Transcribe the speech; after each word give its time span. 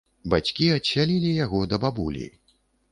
Бацькі 0.33 0.69
адсялілі 0.77 1.31
яго 1.45 1.63
да 1.73 1.81
бабулі. 1.87 2.27